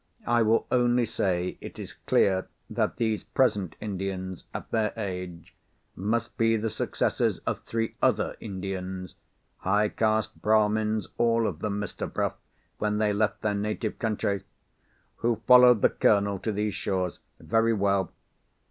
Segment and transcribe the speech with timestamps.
[0.25, 5.53] I will only say, it is clear that these present Indians, at their age,
[5.95, 9.13] must be the successors of three other Indians
[9.57, 12.11] (high caste Brahmins all of them, Mr.
[12.11, 12.33] Bruff,
[12.79, 14.43] when they left their native country!)
[15.17, 17.19] who followed the Colonel to these shores.
[17.39, 18.11] Very well.